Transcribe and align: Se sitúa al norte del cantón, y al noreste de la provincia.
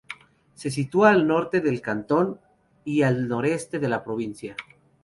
Se 0.55 0.71
sitúa 0.71 1.11
al 1.11 1.27
norte 1.27 1.61
del 1.61 1.79
cantón, 1.79 2.39
y 2.83 3.03
al 3.03 3.27
noreste 3.27 3.77
de 3.77 3.87
la 3.87 4.03
provincia. 4.03 4.55